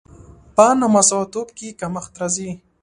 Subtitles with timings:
[0.55, 2.49] په نامساواتوب کې کمښت راځي.